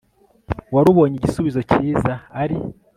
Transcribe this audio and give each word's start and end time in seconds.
warubonye 0.73 1.15
igisubizo 1.17 1.59
cyiza 1.69 2.13
ari 2.41 2.57